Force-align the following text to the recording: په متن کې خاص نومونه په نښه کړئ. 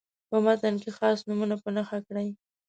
په 0.29 0.37
متن 0.45 0.75
کې 0.81 0.89
خاص 0.97 1.19
نومونه 1.27 1.55
په 1.63 1.69
نښه 1.75 1.97
کړئ. 2.07 2.27